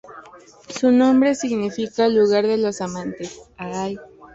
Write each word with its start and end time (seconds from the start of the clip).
Su 0.67 0.91
nombre 0.91 1.35
significa 1.35 2.07
"lugar 2.07 2.47
de 2.47 2.57
los 2.57 2.81
amates". 2.81 3.39